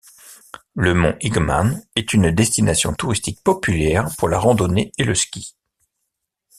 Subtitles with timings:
[0.73, 5.55] Le mont Igman est une destination touristique populaire pour la randonnée et le ski.